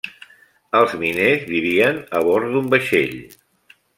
[0.79, 3.15] Els miners vivien a bord d’un vaixell.